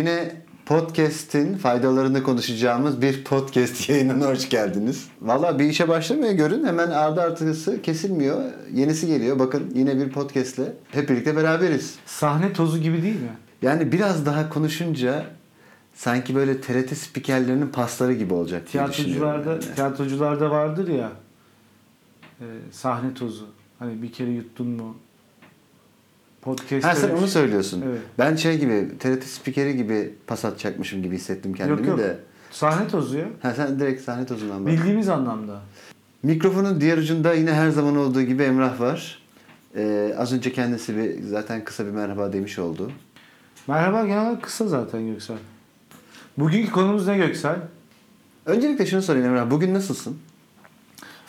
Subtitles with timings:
[0.00, 0.32] Yine
[0.66, 5.08] podcast'in faydalarını konuşacağımız bir podcast yayınına hoş geldiniz.
[5.20, 6.64] Valla bir işe başlamıyor görün.
[6.64, 8.44] Hemen ardı artısı kesilmiyor.
[8.72, 9.38] Yenisi geliyor.
[9.38, 10.60] Bakın yine bir podcast'le
[10.90, 11.94] hep birlikte beraberiz.
[12.06, 13.36] Sahne tozu gibi değil mi?
[13.62, 15.24] Yani biraz daha konuşunca
[15.94, 19.74] sanki böyle TRT spikerlerinin pasları gibi olacak diye Tiyatrocularda, yani.
[19.74, 21.12] tiyatrocularda vardır ya
[22.40, 23.46] e, sahne tozu.
[23.78, 24.96] Hani bir kere yuttun mu?
[26.42, 27.82] Podcast Ha sen onu söylüyorsun.
[27.88, 28.00] Evet.
[28.18, 31.98] Ben şey gibi TRT spikeri gibi pas atacakmışım gibi hissettim kendimi Yok yok.
[31.98, 32.18] de.
[32.50, 33.26] Sahne tozu ya.
[33.42, 34.72] Ha sen direkt sahne tozundan bak.
[34.72, 35.60] Bildiğimiz anlamda.
[36.22, 39.22] Mikrofonun diğer ucunda yine her zaman olduğu gibi Emrah var.
[39.76, 42.92] Ee, az önce kendisi bir zaten kısa bir merhaba demiş oldu.
[43.66, 45.36] Merhaba genel olarak kısa zaten Göksel.
[46.38, 47.56] Bugünkü konumuz ne Göksel?
[48.46, 49.50] Öncelikle şunu sorayım Emrah.
[49.50, 50.18] Bugün nasılsın?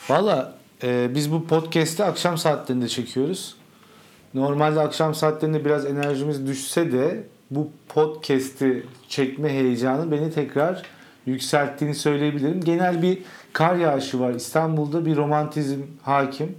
[0.08, 3.56] Valla e, biz bu podcast'i akşam saatlerinde çekiyoruz.
[4.34, 10.82] Normalde akşam saatlerinde biraz enerjimiz düşse de bu podcast'i çekme heyecanı beni tekrar
[11.26, 12.60] yükselttiğini söyleyebilirim.
[12.60, 13.18] Genel bir
[13.52, 14.34] kar yağışı var.
[14.34, 16.56] İstanbul'da bir romantizm hakim.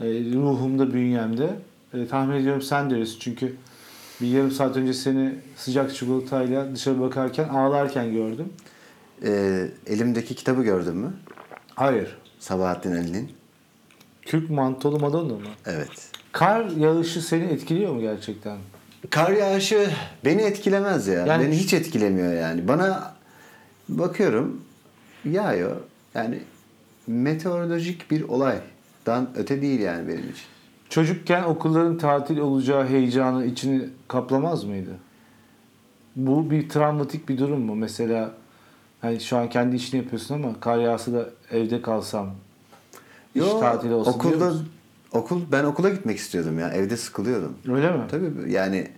[0.00, 1.50] E, ruhumda, bünyemde.
[1.94, 3.18] E, tahmin ediyorum sen de öylesin.
[3.20, 3.56] Çünkü
[4.20, 8.52] bir yarım saat önce seni sıcak çikolatayla dışarı bakarken ağlarken gördüm.
[9.22, 11.12] Ee, elimdeki kitabı gördün mü?
[11.74, 12.18] Hayır.
[12.38, 13.32] Sabahattin Ali'nin.
[14.22, 15.48] Kürk mantolu Madonna mı?
[15.66, 16.10] Evet.
[16.34, 18.58] Kar yağışı seni etkiliyor mu gerçekten?
[19.10, 19.90] Kar yağışı
[20.24, 21.26] beni etkilemez ya.
[21.26, 22.68] Yani- beni hiç etkilemiyor yani.
[22.68, 23.14] Bana
[23.88, 24.60] bakıyorum
[25.24, 25.76] yağıyor.
[26.14, 26.38] Yani
[27.06, 30.44] meteorolojik bir olaydan öte değil yani benim için.
[30.88, 34.90] Çocukken okulların tatil olacağı heyecanı içini kaplamaz mıydı?
[36.16, 37.74] Bu bir travmatik bir durum mu?
[37.74, 38.30] Mesela
[39.00, 42.30] hani şu an kendi işini yapıyorsun ama kar yağsa da evde kalsam
[43.34, 44.52] iş Yo, tatili olsun okulda?
[45.14, 46.68] Okul ben okula gitmek istiyordum ya.
[46.70, 47.52] Evde sıkılıyordum.
[47.72, 48.00] Öyle mi?
[48.10, 48.88] Tabii yani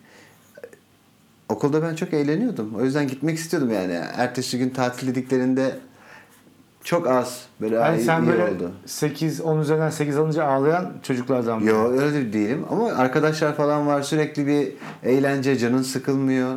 [1.48, 2.74] okulda ben çok eğleniyordum.
[2.74, 3.92] O yüzden gitmek istiyordum yani.
[4.16, 5.76] Ertesi gün tatil dediklerinde
[6.84, 8.70] çok az böyle "Ay, sen böyle oldu.
[8.86, 11.68] 8 10 üzerinden 8 alınca ağlayan çocuklardan mı?
[11.68, 14.72] Yo öyle değilim ama arkadaşlar falan var sürekli bir
[15.02, 16.56] eğlence canın sıkılmıyor.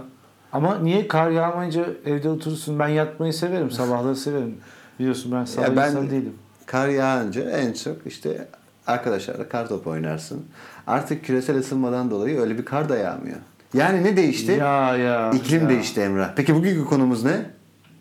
[0.52, 2.80] Ama niye kar yağmayınca evde oturursun?
[2.80, 3.72] Ben yatmayı severim.
[3.72, 4.58] Sabahları severim.
[5.00, 6.34] Biliyorsun ben sabah Ya ben- insan değilim.
[6.66, 8.48] Kar yağınca en çok işte
[8.90, 10.46] arkadaşlarla kar topu oynarsın.
[10.88, 13.38] Artık küresel ısınmadan dolayı öyle bir kar da yağmıyor.
[13.74, 14.52] Yani ne değişti?
[14.52, 15.32] Ya ya.
[15.32, 15.70] İklim ya.
[15.70, 16.34] değişti Emrah.
[16.36, 17.46] Peki bugünkü konumuz ne?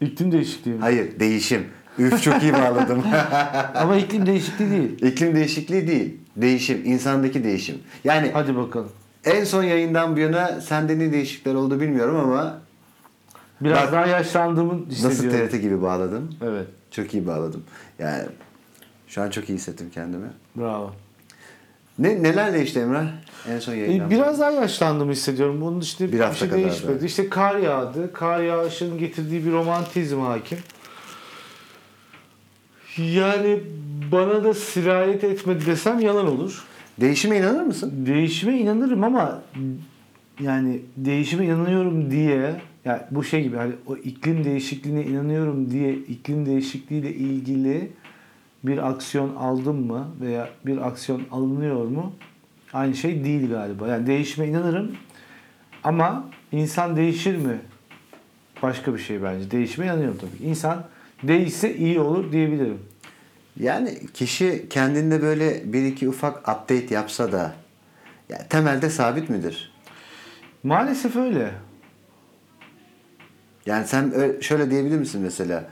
[0.00, 0.80] İklim değişikliği mi?
[0.80, 1.66] Hayır, değişim.
[1.98, 3.02] Üf çok iyi bağladım.
[3.74, 5.02] Ama iklim değişikliği değil.
[5.02, 6.16] İklim değişikliği değil.
[6.36, 7.78] Değişim, insandaki değişim.
[8.04, 8.90] Yani Hadi bakalım.
[9.24, 12.58] en son yayından bu yana sende ne değişiklikler oldu bilmiyorum ama
[13.60, 15.48] Biraz Bak, daha yaşlandığımı nasıl hissediyorum.
[15.48, 16.34] TRT gibi bağladım.
[16.42, 16.66] Evet.
[16.90, 17.64] Çok iyi bağladım.
[17.98, 18.22] Yani
[19.06, 20.26] şu an çok iyi hissettim kendimi.
[20.58, 20.92] Bravo.
[21.98, 23.06] Ne neler değişti Emrah?
[23.48, 23.72] En son.
[23.74, 25.60] E, biraz daha yaşlandığımı hissediyorum.
[25.60, 27.00] Bunun işte Bir bir, şey kadar değişmedi.
[27.00, 27.06] da.
[27.06, 28.12] İşte kar yağdı.
[28.12, 30.58] Kar yağışının getirdiği bir romantizm hakim.
[32.98, 33.60] Yani
[34.12, 36.64] bana da sirayet etmedi desem yalan olur.
[37.00, 37.92] Değişime inanır mısın?
[38.06, 39.42] Değişime inanırım ama
[40.40, 46.46] yani değişime inanıyorum diye yani bu şey gibi hani o iklim değişikliğine inanıyorum diye iklim
[46.46, 47.90] değişikliğiyle ilgili
[48.62, 52.12] bir aksiyon aldım mı veya bir aksiyon alınıyor mu?
[52.72, 53.88] Aynı şey değil galiba.
[53.88, 54.96] Yani değişime inanırım
[55.84, 57.60] ama insan değişir mi?
[58.62, 59.50] Başka bir şey bence.
[59.50, 60.48] Değişime inanıyorum tabii.
[60.48, 60.84] İnsan
[61.22, 62.78] değişse iyi olur diyebilirim.
[63.60, 67.54] Yani kişi kendinde böyle bir iki ufak update yapsa da
[68.28, 69.72] ya temelde sabit midir?
[70.62, 71.54] Maalesef öyle.
[73.66, 75.64] Yani sen şöyle diyebilir misin mesela?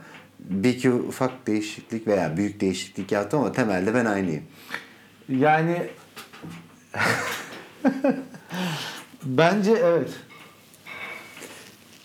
[0.49, 4.43] Bir iki ufak değişiklik veya büyük değişiklik yaptım ama temelde ben aynıyım.
[5.29, 5.77] Yani
[9.23, 10.09] bence evet.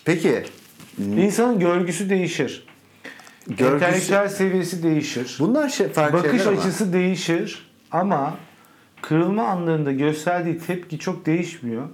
[0.05, 0.43] Peki
[1.17, 2.67] İnsanın görgüsü değişir.
[3.47, 5.37] Görgüsü- Entelektüel seviyesi değişir.
[5.39, 6.59] bunlar şey, farklı Bakış ama.
[6.61, 8.37] açısı değişir ama
[9.01, 11.87] kırılma anlarında gösterdiği tepki çok değişmiyor.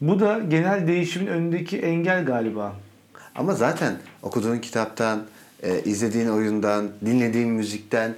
[0.00, 2.76] Bu da genel değişimin önündeki engel galiba.
[3.34, 5.22] Ama zaten okuduğun kitaptan,
[5.62, 8.14] e, izlediğin oyundan, dinlediğin müzikten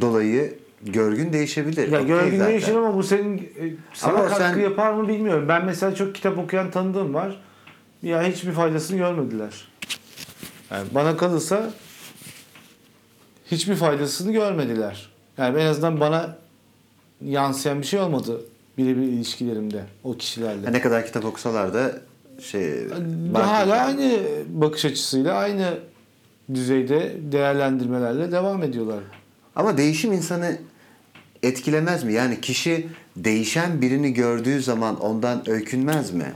[0.00, 1.88] dolayı görgün değişebilir.
[1.92, 2.52] Ya Okey görgün zaten.
[2.52, 5.48] değişir ama bu senin e, sana Ama katkı sen- yapar mı bilmiyorum.
[5.48, 7.40] Ben mesela çok kitap okuyan tanıdığım var.
[8.02, 9.68] Ya hiçbir faydasını görmediler.
[10.70, 11.70] Yani bana kalırsa
[13.50, 15.10] hiçbir faydasını görmediler.
[15.38, 16.36] Yani en azından bana
[17.24, 18.40] yansıyan bir şey olmadı
[18.78, 20.72] birebir ilişkilerimde o kişilerle.
[20.72, 21.92] Ne kadar kitap okusalar da
[22.40, 22.88] şey
[23.34, 25.78] Hala aynı bakış açısıyla aynı
[26.54, 29.00] düzeyde değerlendirmelerle devam ediyorlar.
[29.56, 30.58] Ama değişim insanı
[31.42, 32.12] etkilemez mi?
[32.12, 32.86] Yani kişi
[33.16, 36.32] değişen birini gördüğü zaman ondan öykünmez mi?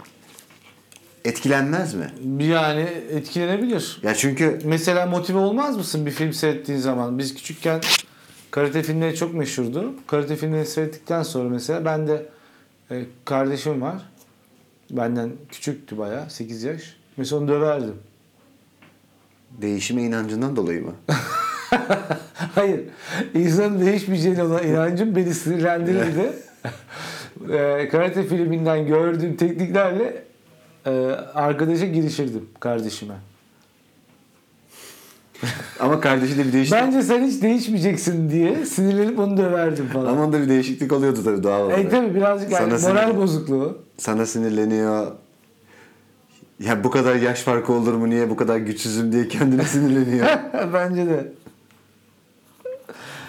[1.24, 2.10] etkilenmez mi?
[2.44, 2.80] Yani
[3.10, 4.00] etkilenebilir.
[4.02, 7.18] Ya çünkü Mesela motive olmaz mısın bir film seyrettiğin zaman?
[7.18, 7.80] Biz küçükken
[8.50, 9.94] karate filmleri çok meşhurdu.
[10.06, 12.26] Karate filmleri seyrettikten sonra mesela ben de
[12.90, 14.02] e, kardeşim var.
[14.90, 16.96] Benden küçüktü bayağı 8 yaş.
[17.16, 17.94] Mesela onu döverdim.
[19.50, 20.92] değişime inancından dolayı mı?
[22.54, 22.80] Hayır.
[23.34, 26.32] İnsanın değişmeyeceğine olan inancım beni sinirlendirirdi.
[27.52, 30.24] e, karate filminden gördüğüm tekniklerle
[30.86, 30.90] e,
[31.34, 33.14] arkadaşa girişirdim kardeşime.
[35.80, 36.82] Ama kardeşi de bir değişiklik.
[36.82, 40.12] Bence sen hiç değişmeyeceksin diye sinirlenip onu döverdim falan.
[40.12, 41.78] Ama onda bir değişiklik oluyordu tabii doğal olarak.
[41.78, 42.78] E tabi birazcık yani moral
[43.10, 43.78] sinir- bozukluğu.
[43.98, 45.06] Sana sinirleniyor.
[46.60, 50.26] Ya bu kadar yaş farkı olur mu niye bu kadar güçsüzüm diye kendine sinirleniyor.
[50.74, 51.32] Bence de.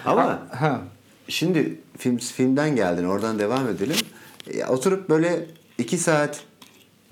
[0.04, 0.80] Ama Ha.
[1.28, 3.96] şimdi film filmden geldin oradan devam edelim.
[4.54, 5.46] Ya oturup böyle
[5.78, 6.40] iki saat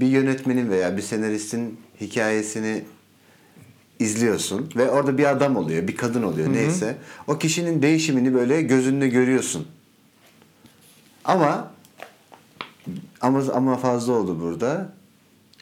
[0.01, 2.83] bir yönetmenin veya bir senaristin hikayesini
[3.99, 6.97] izliyorsun ve orada bir adam oluyor, bir kadın oluyor neyse.
[7.27, 9.67] O kişinin değişimini böyle gözünde görüyorsun.
[11.25, 11.71] Ama
[13.21, 14.89] ama ama fazla oldu burada.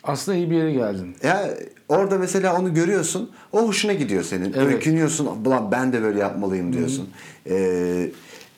[0.05, 1.17] Aslında iyi bir yere geldin.
[1.23, 1.51] Ya
[1.89, 3.31] orada mesela onu görüyorsun.
[3.53, 4.45] O hoşuna gidiyor senin.
[4.45, 4.57] Evet.
[4.57, 5.27] Öykünüyorsun.
[5.45, 7.09] Ulan ben de böyle yapmalıyım diyorsun.
[7.51, 8.11] Ee,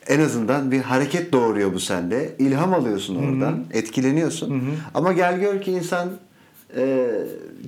[0.07, 2.35] en azından bir hareket doğuruyor bu sende.
[2.39, 3.65] İlham alıyorsun oradan.
[3.73, 4.63] Etkileniyorsun.
[4.93, 6.09] Ama gel gör ki insan
[6.75, 7.07] e,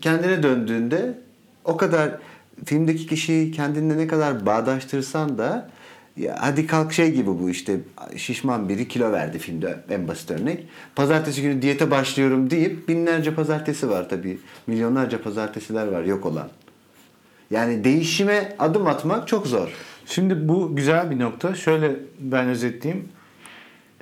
[0.01, 1.17] kendine döndüğünde
[1.65, 2.17] o kadar
[2.65, 5.69] filmdeki kişiyi kendinle ne kadar bağdaştırsan da
[6.17, 7.79] ya hadi kalk şey gibi bu işte
[8.15, 10.67] şişman biri kilo verdi filmde en basit örnek.
[10.95, 14.39] Pazartesi günü diyete başlıyorum deyip binlerce pazartesi var tabii.
[14.67, 16.49] Milyonlarca pazartesiler var yok olan.
[17.51, 19.73] Yani değişime adım atmak çok zor.
[20.05, 21.55] Şimdi bu güzel bir nokta.
[21.55, 23.09] Şöyle ben özetleyeyim.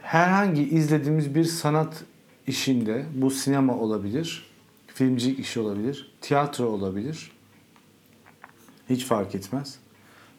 [0.01, 2.03] Herhangi izlediğimiz bir sanat
[2.47, 4.45] işinde bu sinema olabilir,
[4.87, 7.31] filmcilik işi olabilir, tiyatro olabilir.
[8.89, 9.79] Hiç fark etmez.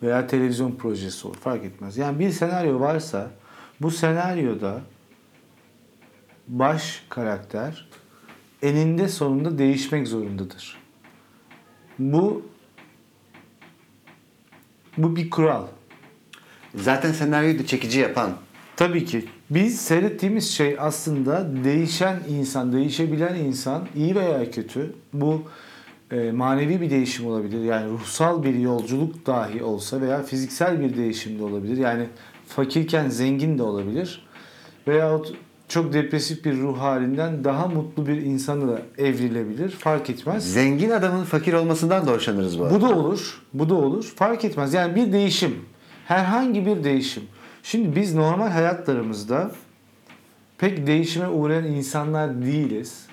[0.02, 1.96] Veya televizyon projesi olur fark etmez.
[1.96, 3.30] Yani bir senaryo varsa
[3.80, 4.80] bu senaryoda
[6.48, 7.88] baş karakter
[8.62, 10.78] eninde sonunda değişmek zorundadır.
[11.98, 12.46] Bu
[14.98, 15.66] bu bir kural.
[16.74, 18.30] Zaten senaryoyu da çekici yapan
[18.80, 19.24] Tabii ki.
[19.50, 24.94] Biz seyrettiğimiz şey aslında değişen insan, değişebilen insan iyi veya kötü.
[25.12, 25.42] Bu
[26.12, 27.64] e, manevi bir değişim olabilir.
[27.64, 31.76] Yani ruhsal bir yolculuk dahi olsa veya fiziksel bir değişim de olabilir.
[31.76, 32.06] Yani
[32.46, 34.26] fakirken zengin de olabilir.
[34.88, 35.34] Veyahut
[35.68, 39.70] çok depresif bir ruh halinden daha mutlu bir insana da evrilebilir.
[39.70, 40.52] Fark etmez.
[40.52, 42.74] zengin adamın fakir olmasından da hoşlanırız bu arada.
[42.74, 43.42] Bu da olur.
[43.54, 44.12] Bu da olur.
[44.16, 44.74] Fark etmez.
[44.74, 45.56] Yani bir değişim.
[46.06, 47.22] Herhangi bir değişim.
[47.62, 49.50] Şimdi biz normal hayatlarımızda
[50.58, 53.06] pek değişime uğrayan insanlar değiliz.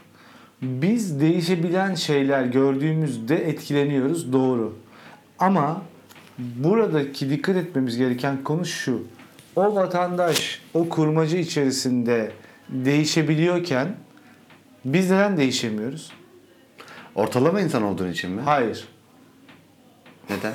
[0.62, 4.34] Biz değişebilen şeyler gördüğümüzde etkileniyoruz.
[4.34, 4.78] Doğru.
[5.40, 5.82] Ama
[6.38, 9.04] buradaki dikkat etmemiz gereken konu şu.
[9.56, 12.32] O vatandaş o kurmacı içerisinde
[12.70, 13.96] değişebiliyorken
[14.86, 16.12] biz neden değişemiyoruz?
[17.16, 18.42] Ortalama insan olduğun için mi?
[18.42, 18.88] Hayır.
[20.30, 20.54] Neden?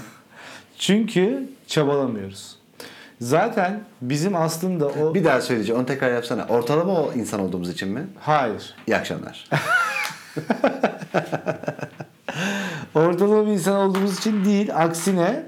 [0.78, 2.56] Çünkü çabalamıyoruz.
[3.20, 5.14] Zaten bizim aslında o...
[5.14, 5.80] Bir daha söyleyeceğim.
[5.80, 6.46] Onu tekrar yapsana.
[6.48, 8.06] Ortalama o insan olduğumuz için mi?
[8.20, 8.74] Hayır.
[8.86, 9.48] İyi akşamlar.
[12.94, 14.70] Ortalama bir insan olduğumuz için değil.
[14.76, 15.42] Aksine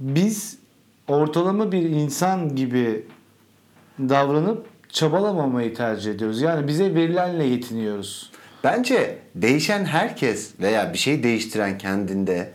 [0.00, 0.58] biz
[1.08, 3.06] ortalama bir insan gibi
[3.98, 6.40] davranıp çabalamamayı tercih ediyoruz.
[6.42, 8.30] Yani bize verilenle yetiniyoruz.
[8.64, 12.52] Bence değişen herkes veya bir şey değiştiren kendinde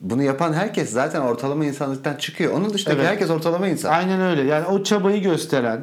[0.00, 2.52] bunu yapan herkes zaten ortalama insanlıktan çıkıyor.
[2.52, 3.10] Onun dışındaki Evet.
[3.10, 3.90] herkes ortalama insan.
[3.92, 4.42] Aynen öyle.
[4.42, 5.80] Yani o çabayı gösteren,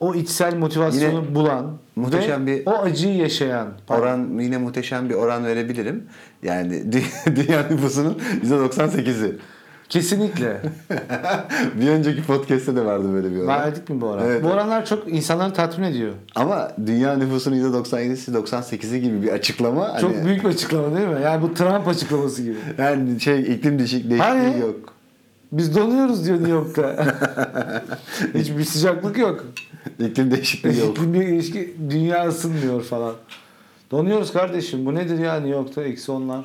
[0.00, 1.66] o içsel motivasyonu Yine bulan
[1.96, 3.68] muhteşem ve bir o acıyı yaşayan.
[3.88, 6.04] Oran yine muhteşem bir oran verebilirim.
[6.42, 9.36] Yani dü- dünya nüfusunun %98'i.
[9.88, 10.60] Kesinlikle.
[11.80, 13.48] bir önceki podcast'te de vardı böyle bir oran.
[13.48, 14.26] Verdik mi bu oran?
[14.26, 14.44] Evet.
[14.44, 16.12] Bu oranlar çok insanları tatmin ediyor.
[16.34, 19.98] Ama dünya nüfusunun %97'si 98'i gibi bir açıklama.
[20.00, 21.18] Çok hani, büyük bir açıklama değil mi?
[21.24, 22.56] Yani bu Trump açıklaması gibi.
[22.78, 24.60] Yani şey iklim değişik, değişikliği Hani?
[24.60, 24.89] yok.
[25.52, 27.16] Biz donuyoruz diyor New York'ta.
[28.34, 29.44] Hiçbir sıcaklık yok.
[29.98, 30.90] İklim değişikliği yok.
[30.98, 33.14] İklim değişikliği, dünya ısınmıyor falan.
[33.90, 34.86] Donuyoruz kardeşim.
[34.86, 36.44] Bu nedir ya New York'ta eksi onlar?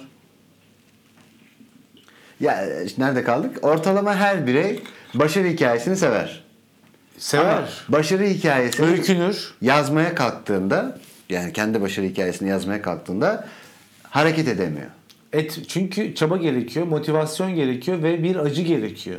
[2.40, 2.66] ya
[2.98, 3.58] nerede kaldık?
[3.62, 4.84] Ortalama her birey
[5.14, 6.44] başarı hikayesini sever.
[7.14, 7.70] Ama Sever.
[7.90, 9.54] başarı hikayesini Öykünür.
[9.62, 10.98] yazmaya kalktığında
[11.30, 13.48] yani kendi başarı hikayesini yazmaya kalktığında
[14.04, 14.88] hareket edemiyor.
[15.36, 19.18] Et, çünkü çaba gerekiyor, motivasyon gerekiyor ve bir acı gerekiyor.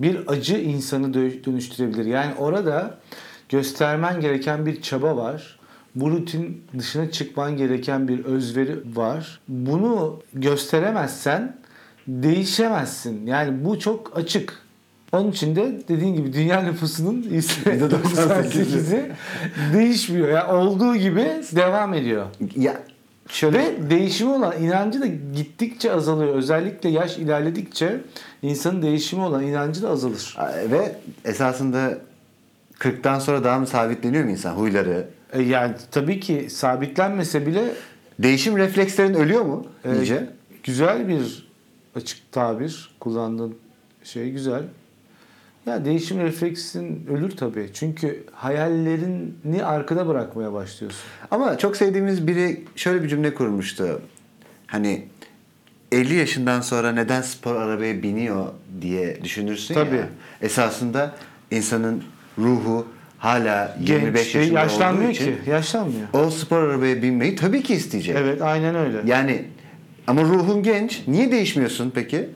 [0.00, 2.04] Bir acı insanı dö- dönüştürebilir.
[2.04, 2.98] Yani orada
[3.48, 5.58] göstermen gereken bir çaba var.
[5.94, 9.40] bu rutin dışına çıkman gereken bir özveri var.
[9.48, 11.56] Bunu gösteremezsen
[12.08, 13.26] değişemezsin.
[13.26, 14.62] Yani bu çok açık.
[15.12, 19.12] Onun için de dediğin gibi dünya nüfusunun %98'i
[19.74, 20.28] değişmiyor.
[20.28, 22.26] Yani olduğu gibi devam ediyor.
[22.56, 22.82] Ya
[23.28, 26.34] şöyle Ve değişimi olan inancı da gittikçe azalıyor.
[26.34, 28.00] Özellikle yaş ilerledikçe
[28.42, 30.36] insanın değişimi olan inancı da azalır.
[30.70, 31.98] ve esasında
[32.78, 35.08] 40'tan sonra daha mı sabitleniyor mu insan huyları?
[35.32, 37.74] E yani tabii ki sabitlenmese bile
[38.18, 40.30] Değişim reflekslerin ölüyor mu e, iyice?
[40.62, 41.48] güzel bir
[41.94, 43.54] açık tabir kullandığın
[44.04, 44.62] şey güzel.
[45.66, 47.70] Ya değişim refleksin ölür tabii.
[47.74, 51.00] Çünkü hayallerini arkada bırakmaya başlıyorsun.
[51.30, 54.00] Ama çok sevdiğimiz biri şöyle bir cümle kurmuştu.
[54.66, 55.04] Hani
[55.92, 58.46] 50 yaşından sonra neden spor arabaya biniyor
[58.80, 59.96] diye düşünürsün Tabii.
[59.96, 60.08] ya.
[60.42, 61.14] Esasında
[61.50, 62.02] insanın
[62.38, 62.86] ruhu
[63.18, 65.50] hala 25 Genç, şey, yaşında yaşlanmıyor olduğu için ki.
[65.50, 66.08] Yaşlanmıyor.
[66.12, 68.16] o spor arabaya binmeyi tabii ki isteyecek.
[68.18, 69.00] Evet aynen öyle.
[69.06, 69.44] Yani
[70.06, 71.02] ama ruhun genç.
[71.06, 72.28] Niye değişmiyorsun peki?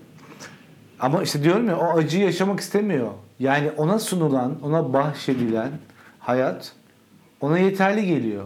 [1.00, 3.08] Ama işte diyorum ya o acıyı yaşamak istemiyor.
[3.38, 5.70] Yani ona sunulan, ona bahşedilen
[6.18, 6.72] hayat
[7.40, 8.44] ona yeterli geliyor.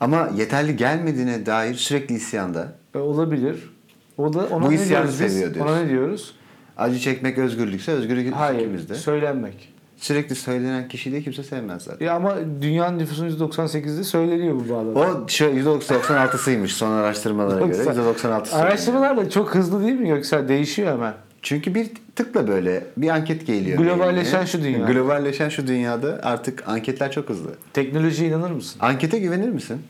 [0.00, 2.72] Ama yeterli gelmediğine dair sürekli isyanda.
[2.94, 3.70] E, olabilir.
[4.18, 5.32] O da ona Bu ne isyanı diyoruz biz?
[5.32, 5.72] seviyor diyorsun.
[5.72, 6.34] Ona ne diyoruz?
[6.76, 8.60] Acı çekmek özgürlükse özgürlük Hayır.
[8.60, 8.94] ikimizde.
[8.94, 9.72] Söylenmek.
[9.96, 12.06] Sürekli söylenen kişiyi de kimse sevmez zaten.
[12.06, 15.00] Ya ama dünyanın nüfusunun %98'de söyleniyor bu bağlamda.
[15.00, 17.82] O şu %96'sıymış son araştırmalara göre.
[17.82, 18.56] %96'sı.
[18.56, 20.48] Araştırmalar da çok hızlı değil mi Göksel?
[20.48, 21.14] Değişiyor hemen.
[21.42, 23.78] Çünkü bir tıkla böyle bir anket geliyor.
[23.78, 24.46] Globalleşen beynine.
[24.46, 24.86] şu dünya.
[24.86, 27.50] Globalleşen şu dünyada artık anketler çok hızlı.
[27.72, 28.78] Teknolojiye inanır mısın?
[28.80, 29.82] Ankete güvenir misin?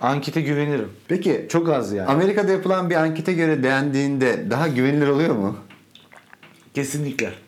[0.00, 0.88] Ankete güvenirim.
[1.08, 2.08] Peki Çok az yani.
[2.08, 5.56] Amerika'da yapılan bir ankete göre beğendiğinde daha güvenilir oluyor mu?
[6.74, 7.30] Kesinlikle.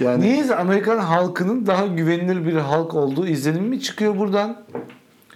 [0.00, 4.62] Yani Niyeyse Amerikan halkının daha güvenilir bir halk olduğu izlenimi mi çıkıyor buradan?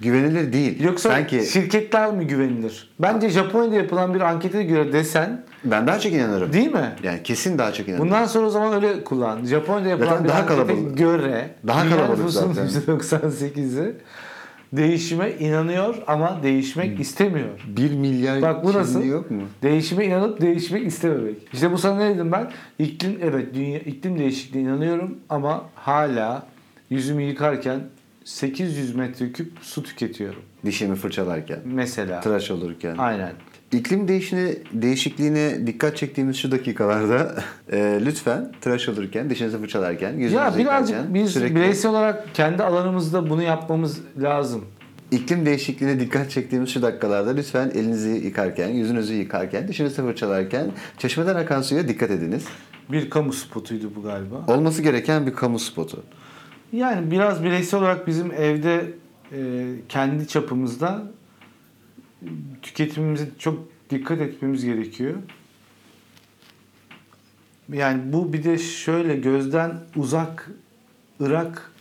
[0.01, 0.83] Güvenilir değil.
[0.85, 2.91] Yoksa Sanki şirketler mi güvenilir?
[2.99, 6.53] Bence Japonya'da yapılan bir ankete göre desen ben daha çok inanırım.
[6.53, 6.93] değil mi?
[7.03, 8.07] Yani kesin daha çok inanırım.
[8.07, 9.45] Bundan sonra o zaman öyle kullan.
[9.45, 10.99] Japonya'da yapılan Zaten bir daha ankete kalabalık.
[10.99, 12.67] göre Daha kalabalık zaten.
[12.67, 13.95] %98'i
[14.73, 17.49] değişime inanıyor ama değişmek istemiyor.
[17.77, 19.05] 1 milyar Bak bu nasıl?
[19.05, 19.43] Yok mu?
[19.63, 21.37] Değişime inanıp değişmek istememek.
[21.53, 22.51] İşte bu sana ne dedim ben?
[22.79, 26.43] İklim evet dünya iklim değişikliğine inanıyorum ama hala
[26.91, 27.81] yüzümü yıkarken
[28.29, 32.21] 800 metreküp su tüketiyorum Dişimi fırçalarken, mesela.
[32.21, 32.97] tıraş olurken.
[32.99, 33.33] Aynen.
[33.73, 37.35] İklim değişine, değişikliğine dikkat çektiğimiz şu dakikalarda
[37.73, 43.31] e, lütfen tıraş olurken, dişinizi fırçalarken, yüzünüzü Ya birazcık biz sürekli bireysel olarak kendi alanımızda
[43.31, 44.65] bunu yapmamız lazım.
[45.11, 51.63] iklim değişikliğine dikkat çektiğimiz şu dakikalarda lütfen elinizi yıkarken, yüzünüzü yıkarken, dişinizi fırçalarken çeşmeden akan
[51.63, 52.45] suya dikkat ediniz.
[52.93, 54.45] Bir kamu spotuydu bu galiba.
[54.47, 56.05] Olması gereken bir kamu spotu.
[56.73, 58.93] Yani biraz bireysel olarak bizim evde
[59.33, 61.03] e, kendi çapımızda
[62.63, 65.15] tüketimimize çok dikkat etmemiz gerekiyor.
[67.73, 70.51] Yani bu bir de şöyle gözden uzak
[71.21, 71.73] ırak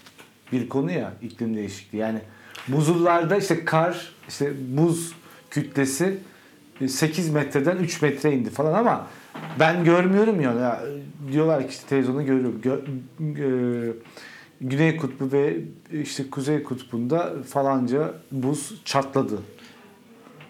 [0.51, 1.97] bir konu ya iklim değişikliği.
[1.97, 2.19] Yani
[2.67, 5.13] buzullarda işte kar, işte buz
[5.49, 6.17] kütlesi
[6.87, 9.07] 8 metreden 3 metre indi falan ama
[9.59, 10.83] ben görmüyorum ya
[11.31, 12.61] diyorlar ki işte televizyonda görüyorum.
[12.63, 13.93] Gö- e,
[14.61, 15.57] Güney Kutbu ve
[15.91, 19.39] işte Kuzey Kutbu'nda falanca buz çatladı.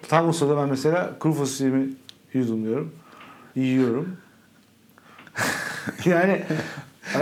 [0.10, 1.90] Tam o sırada ben mesela kuru fasulyemi
[2.34, 2.92] yudumluyorum.
[3.56, 4.18] Yiyorum.
[6.06, 6.44] yani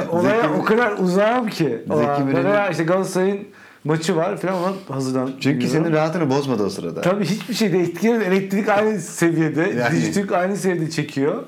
[0.09, 1.83] olaya Zeki- o kadar uzağım ki.
[1.87, 3.47] Zeki Veya işte Galatasaray'ın
[3.83, 5.31] maçı var falan ona hazırlan.
[5.39, 7.01] Çünkü senin rahatını bozmadı o sırada.
[7.01, 8.23] Tabii hiçbir şeyde etkilemedi.
[8.23, 9.61] Elektrik aynı seviyede.
[9.61, 9.95] Yani.
[9.95, 11.43] Dijitürk aynı seviyede çekiyor.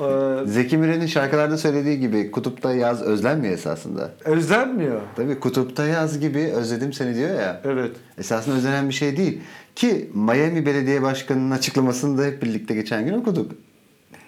[0.00, 0.04] Ee,
[0.46, 4.10] Zeki Müren'in şarkılarda söylediği gibi kutupta yaz özlenmiyor esasında.
[4.24, 5.00] özlenmiyor.
[5.16, 7.60] Tabii kutupta yaz gibi özledim seni diyor ya.
[7.64, 7.96] Evet.
[8.18, 9.40] Esasında özlenen bir şey değil.
[9.74, 13.52] Ki Miami Belediye Başkanı'nın açıklamasını da hep birlikte geçen gün okuduk.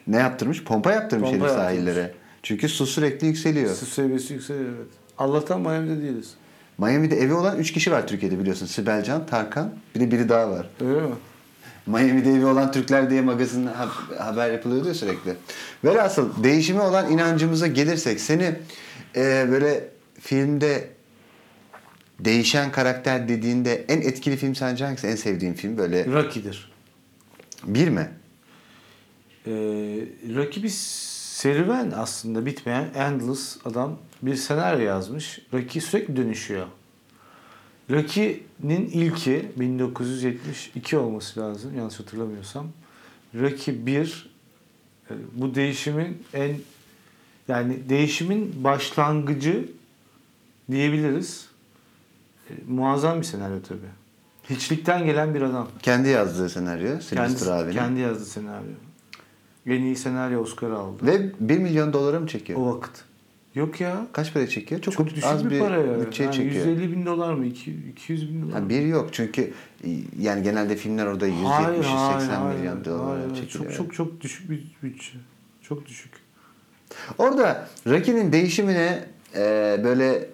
[0.07, 0.65] Ne yaptırmış?
[0.65, 1.65] Pompa yaptırmış Pompa yaptırmış.
[1.67, 2.13] sahillere.
[2.43, 3.75] Çünkü su sürekli yükseliyor.
[3.75, 4.87] Su seviyesi yükseliyor evet.
[5.19, 6.35] Allah'tan Miami'de değiliz.
[6.79, 8.67] Miami'de evi olan 3 kişi var Türkiye'de biliyorsun.
[8.67, 10.67] Sibel Can, Tarkan, bir de biri daha var.
[10.81, 11.07] Öyle mi?
[11.87, 15.35] Miami'de evi olan Türkler diye magazin ha- haber yapılıyordu ya sürekli.
[15.85, 18.55] Velhasıl değişime olan inancımıza gelirsek seni
[19.17, 19.89] e, böyle
[20.21, 20.89] filmde
[22.21, 25.07] değişen karakter dediğinde en etkili film sence hangisi?
[25.07, 26.73] En sevdiğin film böyle Rocky'dir.
[27.65, 28.11] bir mi?
[29.47, 29.51] Ee,
[30.35, 30.73] Rocky bir
[31.37, 35.39] serüven aslında bitmeyen endless adam bir senaryo yazmış.
[35.53, 36.67] Rocky sürekli dönüşüyor.
[37.91, 42.67] Rocky'nin ilki 1972 olması lazım yanlış hatırlamıyorsam.
[43.35, 44.31] Rocky 1
[45.11, 46.57] e, bu değişimin en
[47.49, 49.69] yani değişimin başlangıcı
[50.71, 51.49] diyebiliriz.
[52.51, 53.81] E, muazzam bir senaryo tabii.
[54.51, 55.69] Hiçlikten gelen bir adam.
[55.83, 57.01] Kendi yazdığı senaryo.
[57.01, 57.73] Sylvester Kendi, abinin.
[57.75, 58.73] kendi yazdı senaryo.
[59.67, 61.07] En iyi senaryo Oscar'ı aldı.
[61.07, 62.61] Ve 1 milyon dolara mı çekiyor?
[62.61, 63.05] O vakit.
[63.57, 64.07] Yok ya.
[64.13, 64.81] Kaç para çekiyor?
[64.81, 66.01] Çok, Çok, düşük az bir, bir para ya.
[66.01, 66.67] bütçe Yani çekiyor.
[66.67, 67.47] 150 bin dolar mı?
[67.47, 68.69] 200, 200 bin dolar Ha, mı?
[68.69, 69.43] bir yok çünkü
[69.85, 73.35] e, yani genelde filmler orada 170-80 Hayır, hayır, hayır, milyon dolara hayır.
[73.35, 73.73] çekiliyor.
[73.73, 75.13] Çok çok çok düşük bir bütçe.
[75.63, 76.13] Çok düşük.
[77.19, 79.41] Orada Rocky'nin değişimine e,
[79.85, 80.29] böyle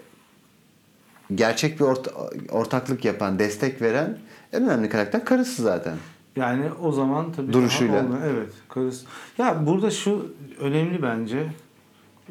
[1.34, 4.18] gerçek bir orta- ortaklık yapan, destek veren
[4.52, 5.96] en önemli karakter karısı zaten.
[6.36, 8.04] Yani o zaman tabii Duruşuyla.
[8.24, 8.52] Evet.
[8.68, 9.06] Karısı.
[9.38, 11.46] Ya burada şu önemli bence.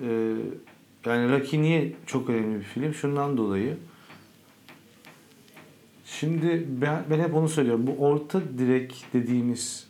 [0.08, 0.34] Ee,
[1.06, 2.94] yani Rocky niye çok önemli bir film?
[2.94, 3.78] Şundan dolayı.
[6.06, 7.88] Şimdi ben, ben hep onu söylüyorum.
[7.88, 9.88] Bu orta direk dediğimiz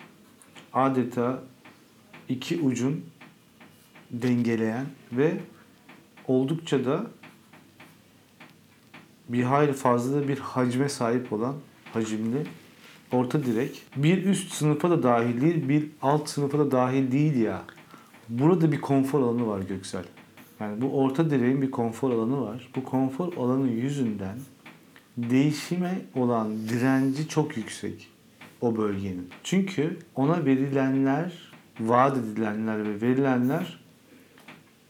[0.74, 1.44] adeta
[2.30, 3.06] iki ucun
[4.12, 5.38] dengeleyen ve
[6.28, 7.08] oldukça da
[9.30, 11.56] bir hayli fazla bir hacme sahip olan
[11.94, 12.44] hacimli
[13.12, 17.62] orta direk bir üst sınıfa da dahil değil, bir alt sınıfa da dahil değil ya.
[18.30, 20.04] Burada bir konfor alanı var Göksel.
[20.62, 22.70] Yani bu orta direğin bir konfor alanı var.
[22.76, 24.38] Bu konfor alanı yüzünden
[25.18, 28.08] değişime olan direnci çok yüksek
[28.62, 29.30] o bölgenin.
[29.44, 33.80] Çünkü ona verilenler, vaat edilenler ve verilenler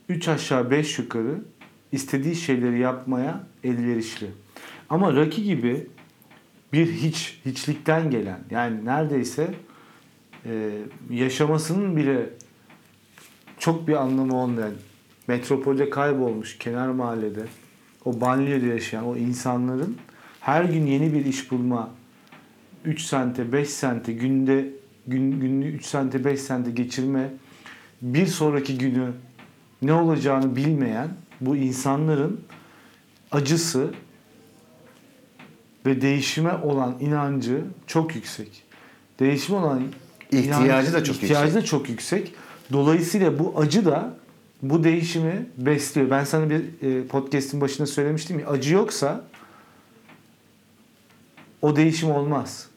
[0.09, 1.41] 3 aşağı 5 yukarı
[1.91, 4.27] istediği şeyleri yapmaya elverişli.
[4.89, 5.87] Ama Rocky gibi
[6.73, 9.53] bir hiç, hiçlikten gelen yani neredeyse
[10.45, 10.71] e,
[11.09, 12.29] yaşamasının bile
[13.59, 14.73] çok bir anlamı olmayan
[15.31, 17.43] metropolde kaybolmuş kenar mahallede
[18.05, 19.97] o banliyöde yaşayan o insanların
[20.39, 21.89] her gün yeni bir iş bulma
[22.85, 24.69] 3 sente 5 sente günde
[25.07, 27.29] gün, günlüğü 3 sente 5 sente geçirme
[28.01, 29.11] bir sonraki günü
[29.81, 31.09] ne olacağını bilmeyen
[31.41, 32.41] bu insanların
[33.31, 33.93] acısı
[35.85, 38.63] ve değişime olan inancı çok yüksek.
[39.19, 39.83] Değişime olan
[40.31, 42.33] İhtiyacı inancı- da çok ihtiyacı da çok yüksek.
[42.71, 44.20] Dolayısıyla bu acı da
[44.61, 46.09] bu değişimi besliyor.
[46.09, 49.23] Ben sana bir e, podcast'in başında söylemiştim ya acı yoksa
[51.61, 52.67] o değişim olmaz.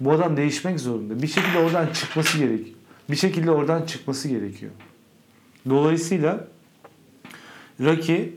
[0.00, 1.22] Bu adam değişmek zorunda.
[1.22, 2.74] Bir şekilde oradan çıkması gerek.
[3.10, 4.72] Bir şekilde oradan çıkması gerekiyor.
[5.68, 6.48] Dolayısıyla
[7.80, 8.32] Rocky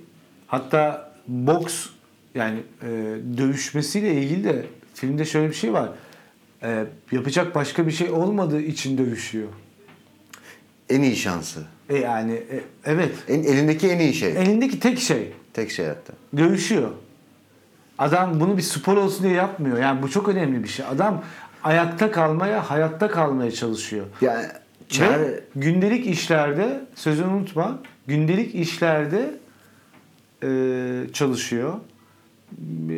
[0.47, 1.89] hatta boks
[2.35, 2.87] yani e,
[3.37, 5.89] dövüşmesiyle ilgili de filmde şöyle bir şey var.
[6.63, 9.49] E, yapacak başka bir şey olmadığı için dövüşüyor.
[10.89, 11.65] En iyi şansı.
[11.89, 13.11] E yani e, evet.
[13.27, 14.31] En, elindeki en iyi şey.
[14.31, 16.13] Elindeki tek şey Tek şey hatta.
[16.37, 16.89] dövüşüyor.
[17.97, 19.77] Adam bunu bir spor olsun diye yapmıyor.
[19.77, 20.85] Yani bu çok önemli bir şey.
[20.85, 21.23] Adam
[21.63, 24.05] ayakta kalmaya, hayatta kalmaya çalışıyor.
[24.21, 24.49] Yani Ve
[24.89, 29.35] çare, gündelik işlerde, sözünü unutma, gündelik işlerde
[30.43, 30.47] e,
[31.13, 31.73] çalışıyor.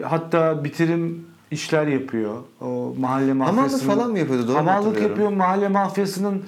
[0.03, 2.37] Hatta bitirim işler yapıyor.
[2.61, 3.93] O mahalle hamallık mafyasının.
[3.93, 4.47] falan mı yapıyordu?
[4.47, 5.29] Doğru Hamallık yapıyor.
[5.29, 6.43] Mahalle mafyasının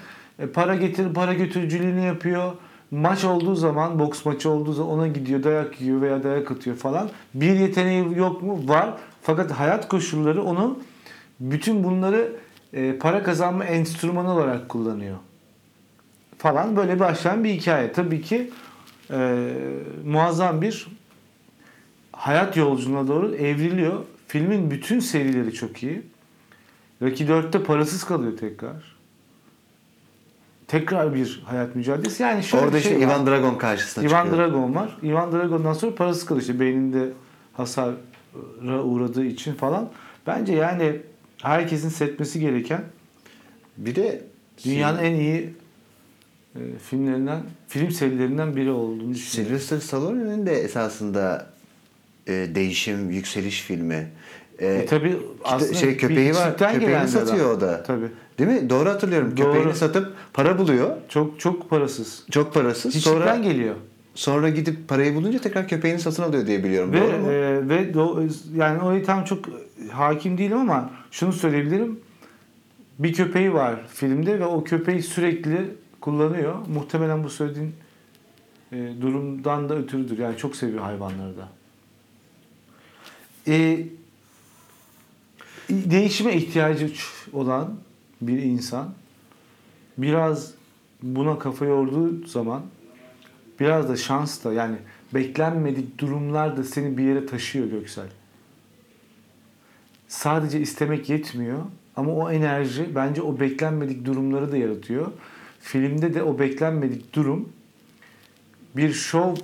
[0.54, 2.54] para getir, para götürücülüğünü yapıyor.
[2.92, 7.10] Maç olduğu zaman, boks maçı olduğu zaman ona gidiyor, dayak yiyor veya dayak atıyor falan.
[7.34, 8.62] Bir yeteneği yok mu?
[8.68, 8.94] Var.
[9.22, 10.80] Fakat hayat koşulları onu
[11.40, 12.36] bütün bunları
[12.74, 15.18] e, para kazanma enstrümanı olarak kullanıyor.
[16.38, 17.92] Falan böyle başlayan bir hikaye.
[17.92, 18.50] Tabii ki
[19.12, 19.50] e,
[20.06, 20.88] muazzam bir
[22.12, 24.04] hayat yolculuğuna doğru evriliyor.
[24.28, 26.02] Filmin bütün serileri çok iyi.
[27.02, 28.97] Rocky 4'te parasız kalıyor tekrar.
[30.68, 32.24] Tekrar bir hayat mücadelesi.
[32.24, 33.12] Yani şöyle Orada bir şey işte var.
[33.14, 34.38] Ivan Dragon karşısına Ivan çıkıyor.
[34.48, 34.98] Dragon var.
[35.04, 36.42] Ivan Dragon'dan sonra parasız kalıyor.
[36.42, 37.10] İşte beyninde
[37.54, 37.94] hasara
[38.84, 39.90] uğradığı için falan.
[40.28, 41.02] Bence yani
[41.42, 42.82] herkesin setmesi gereken
[43.78, 44.24] Bir de
[44.66, 45.54] dünyanın en iyi
[46.56, 49.58] e, filmlerinden, film serilerinden biri olduğunu düşünüyorum.
[49.60, 51.48] Sylvester Stallone'nin de esasında
[52.28, 54.12] e, değişim, yükseliş filmi.
[54.60, 56.58] E, E tabi işte aslında şey köpeği var.
[56.58, 57.58] Köpeğini satıyor adam.
[57.58, 57.84] o da.
[57.84, 58.08] Tabii.
[58.40, 58.70] Değil mi?
[58.70, 59.38] Doğru hatırlıyorum.
[59.38, 59.46] Doğru.
[59.46, 60.98] Köpeğini satıp para buluyor.
[61.10, 62.24] Çok çok parasız.
[62.32, 62.96] Çok parasız.
[62.96, 63.76] Hiçlikten Sonra geliyor.
[64.16, 66.94] sonra gidip parayı bulunca tekrar köpeğini satın alıyor diye biliyorum.
[66.94, 67.32] Ve Doğru mu?
[67.32, 68.24] e, ve do,
[68.56, 69.46] yani oraya tam çok
[69.92, 72.00] hakim değilim ama şunu söyleyebilirim.
[73.00, 76.56] Bir köpeği var filmde ve o köpeği sürekli kullanıyor.
[76.74, 77.74] Muhtemelen bu söylediğin
[78.72, 80.18] e, durumdan da ötürüdür.
[80.18, 81.50] Yani çok seviyor hayvanları da.
[83.48, 83.80] E,
[85.70, 86.92] değişime ihtiyacı
[87.34, 87.74] olan
[88.22, 88.94] bir insan
[89.98, 90.54] biraz
[91.04, 92.62] buna kafa yorduğu zaman
[93.60, 94.78] biraz da şans da yani
[95.14, 98.08] beklenmedik durumlar da seni bir yere taşıyor Göksel.
[100.08, 101.60] Sadece istemek yetmiyor
[101.96, 105.12] ama o enerji bence o beklenmedik durumları da yaratıyor.
[105.60, 107.50] Filmde de o beklenmedik durum
[108.76, 109.36] bir şov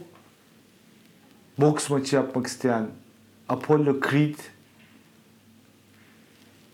[1.60, 2.88] boks maçı yapmak isteyen
[3.50, 4.36] Apollo Creed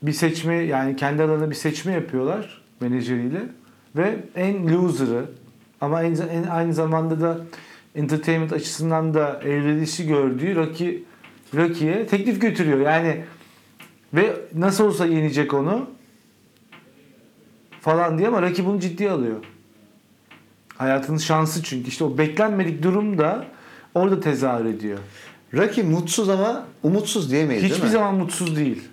[0.02, 3.42] bir seçme yani kendi aralarında bir seçme yapıyorlar menajeriyle
[3.96, 5.26] ve en loser'ı
[5.82, 7.38] ama en, en aynı zamanda da
[7.96, 11.04] entertainment açısından da evrilişi gördüğü Rocky
[11.56, 12.80] Rocky'ye teklif götürüyor.
[12.80, 13.24] Yani
[14.14, 15.90] ve nasıl olsa yenecek onu
[17.82, 19.38] falan diye ama Rocky bunu ciddiye alıyor.
[20.78, 23.46] Hayatının şansı çünkü işte o beklenmedik durum da
[23.96, 25.00] orada tezahür ediyor.
[25.54, 27.92] Rocky mutsuz ama umutsuz diyemeyiz değil Hiçbir mi?
[27.92, 28.84] zaman mutsuz değil.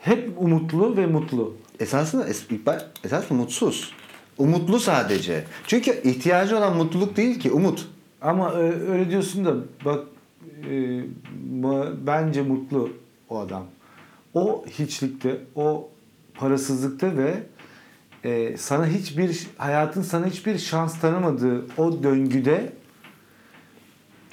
[0.00, 1.56] Hep umutlu ve mutlu.
[1.80, 3.92] Esasında es, ilk baş- esasında mutsuz.
[4.38, 5.44] Umutlu sadece.
[5.66, 7.88] Çünkü ihtiyacı olan mutluluk değil ki umut.
[8.20, 8.56] Ama e,
[8.90, 10.04] öyle diyorsun da bak
[10.70, 11.00] e,
[12.06, 12.90] bence mutlu
[13.28, 13.64] o adam.
[14.34, 15.88] O hiçlikte, o
[16.34, 17.34] parasızlıkta ve
[18.24, 22.72] e, sana hiçbir hayatın sana hiçbir şans tanımadığı o döngüde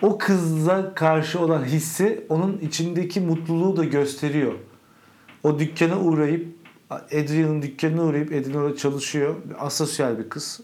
[0.01, 4.53] o kızla karşı olan hissi onun içindeki mutluluğu da gösteriyor.
[5.47, 6.47] O dükkana uğrayıp
[6.89, 9.35] Adrian'ın dükkanına uğrayıp Adrian orada çalışıyor.
[9.59, 10.59] Asosyal bir kız.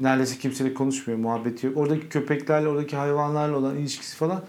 [0.00, 1.76] Neredeyse kimseyle konuşmuyor, muhabbeti yok.
[1.76, 4.42] Oradaki köpeklerle, oradaki hayvanlarla olan ilişkisi falan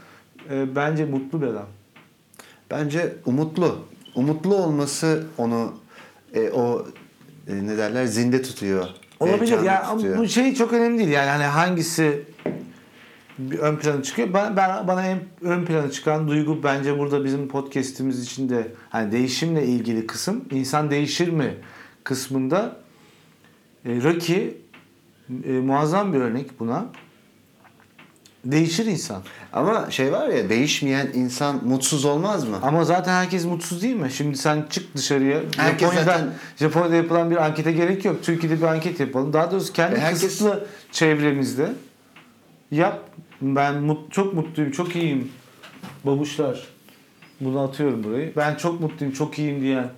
[0.50, 1.68] e, bence mutlu bir adam.
[2.72, 3.86] Bence umutlu.
[4.16, 5.74] Umutlu olması onu
[6.34, 6.86] e, o
[7.48, 8.88] e, ne derler zinde tutuyor.
[9.20, 10.18] Olabilir heyecanlı ya tutuyor.
[10.18, 12.24] bu şey çok önemli değil yani hani hangisi
[13.52, 14.34] bir ön plana çıkıyor.
[14.34, 19.66] Ben, ben bana en ön plana çıkan duygu bence burada bizim podcast'imiz içinde hani değişimle
[19.66, 21.54] ilgili kısım insan değişir mi
[22.04, 22.76] kısmında
[23.86, 24.58] e, Rocky
[25.46, 26.86] e, muazzam bir örnek buna.
[28.46, 29.22] Değişir insan.
[29.54, 32.58] Ama şey var ya değişmeyen insan mutsuz olmaz mı?
[32.62, 34.12] Ama zaten herkes mutsuz değil mi?
[34.12, 35.40] Şimdi sen çık dışarıya.
[35.58, 38.24] Herkes Japonya'da, zaten- Japonya'da yapılan bir ankete gerek yok.
[38.24, 39.34] Türkiye'de bir anket yapalım.
[39.34, 41.70] Daha doğrusu kendi E, herkes- kısıtlı çevremizde
[42.72, 43.10] yap.
[43.42, 45.32] Ben mut, çok mutluyum, çok iyiyim.
[46.04, 46.68] Babuşlar.
[47.42, 48.34] Bunu atıyorum burayı.
[48.36, 49.90] Ben çok mutluyum, çok iyiyim diyen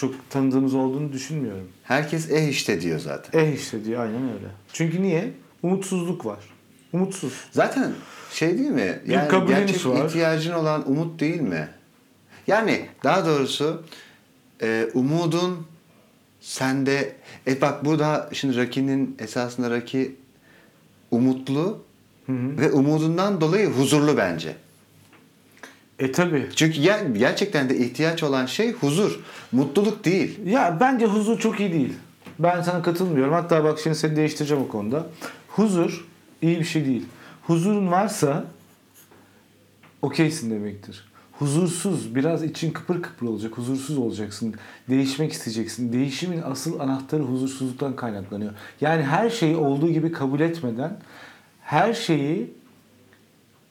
[0.00, 1.68] çok tanıdığımız olduğunu düşünmüyorum.
[1.82, 3.40] Herkes eh işte diyor zaten.
[3.40, 4.46] Eh işte diyor aynen öyle.
[4.72, 5.32] Çünkü niye?
[5.62, 6.38] Umutsuzluk var.
[6.92, 7.32] Umutsuz.
[7.50, 7.92] Zaten
[8.32, 9.00] şey değil mi?
[9.06, 10.06] Yani gerçek var.
[10.06, 11.68] ihtiyacın olan umut değil mi?
[12.46, 13.84] Yani daha doğrusu
[14.62, 15.66] e, umudun
[16.40, 20.16] sende e bak burada şimdi Raki'nin esasında Raki
[21.10, 21.78] umutlu
[22.26, 22.58] Hı hı.
[22.58, 24.56] ve umudundan dolayı huzurlu bence.
[25.98, 26.48] E tabi.
[26.56, 29.20] Çünkü ger- gerçekten de ihtiyaç olan şey huzur,
[29.52, 30.46] mutluluk değil.
[30.46, 31.92] Ya bence huzur çok iyi değil.
[32.38, 33.32] Ben sana katılmıyorum.
[33.32, 35.06] Hatta bak şimdi seni değiştireceğim o konuda.
[35.48, 36.04] Huzur
[36.42, 37.04] iyi bir şey değil.
[37.42, 38.44] Huzurun varsa
[40.02, 41.09] okeysin demektir.
[41.40, 44.54] Huzursuz, biraz için kıpır kıpır olacak, huzursuz olacaksın,
[44.88, 45.92] değişmek isteyeceksin.
[45.92, 48.52] Değişimin asıl anahtarı huzursuzluktan kaynaklanıyor.
[48.80, 50.96] Yani her şeyi olduğu gibi kabul etmeden,
[51.62, 52.52] her şeyi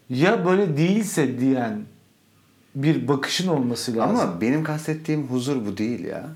[0.09, 1.81] ya böyle değilse diyen
[2.75, 4.19] bir bakışın olması lazım.
[4.19, 6.29] Ama benim kastettiğim huzur bu değil ya.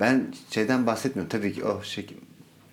[0.00, 1.28] Ben şeyden bahsetmiyorum.
[1.28, 2.06] Tabii ki oh şey,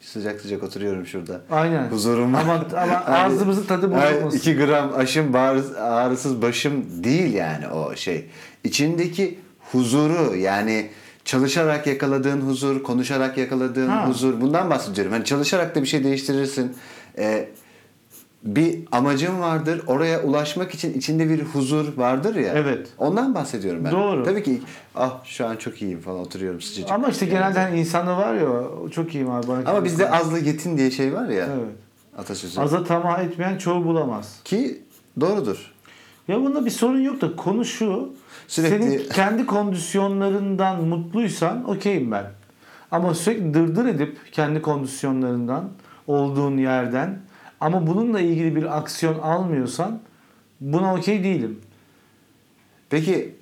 [0.01, 1.41] sıcak sıcak oturuyorum şurada.
[1.51, 1.87] Aynen.
[1.87, 2.41] Huzurum var.
[2.41, 4.37] Ama, ama ağzımızın tadı bozulmasın.
[4.37, 8.25] 2 gram aşım bağrı- ağrısız başım değil yani o şey.
[8.63, 9.39] İçindeki
[9.71, 10.89] huzuru yani
[11.25, 14.07] çalışarak yakaladığın huzur, konuşarak yakaladığın Ha.
[14.07, 15.11] huzur bundan bahsediyorum.
[15.13, 16.75] Hani çalışarak da bir şey değiştirirsin.
[17.17, 17.49] Ee,
[18.43, 19.81] bir amacın vardır.
[19.87, 22.53] Oraya ulaşmak için içinde bir huzur vardır ya.
[22.55, 22.87] Evet.
[22.97, 23.91] Ondan bahsediyorum ben.
[23.91, 24.23] Doğru.
[24.23, 24.61] Tabii ki
[24.95, 26.91] ah şu an çok iyiyim falan oturuyorum sıcacık.
[26.91, 28.49] Ama işte genelde hani insanda var ya
[28.91, 29.47] çok iyiyim abi.
[29.47, 31.45] Bana Ama bizde azlı yetin diye şey var ya.
[31.57, 31.75] Evet.
[32.17, 32.61] Atasözü.
[32.61, 34.39] Aza tamah etmeyen çoğu bulamaz.
[34.43, 34.81] Ki
[35.19, 35.71] doğrudur.
[36.27, 38.09] Ya bunda bir sorun yok da konu şu.
[38.47, 42.25] Sürekli- Senin kendi kondisyonlarından mutluysan okeyim ben.
[42.91, 45.69] Ama sürekli dırdır edip kendi kondisyonlarından
[46.07, 47.19] olduğun yerden
[47.61, 49.99] ama bununla ilgili bir aksiyon almıyorsan
[50.61, 51.59] buna okey değilim.
[52.89, 53.35] Peki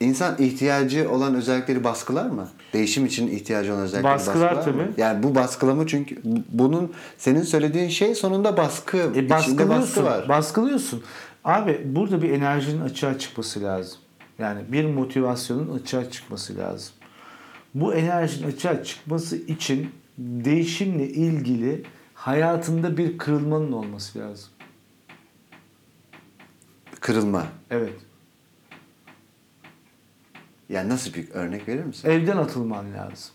[0.00, 2.48] insan ihtiyacı olan özellikleri baskılar mı?
[2.72, 4.82] Değişim için ihtiyacı olan özellikleri Baskılar baskılar mı?
[4.90, 5.00] tabii.
[5.00, 6.16] Yani bu baskılama çünkü
[6.52, 8.96] bunun senin söylediğin şey sonunda baskı.
[9.16, 9.68] E baskılıyorsun.
[9.82, 10.28] baskı var.
[10.28, 11.02] Baskılıyorsun.
[11.44, 13.98] Abi burada bir enerjinin açığa çıkması lazım.
[14.38, 16.94] Yani bir motivasyonun açığa çıkması lazım.
[17.74, 21.82] Bu enerjinin açığa çıkması için değişimle ilgili
[22.26, 24.48] hayatında bir kırılmanın olması lazım.
[27.00, 27.46] Kırılma.
[27.70, 27.94] Evet.
[30.68, 32.10] Yani nasıl bir örnek verir misin?
[32.10, 33.34] Evden atılman lazım.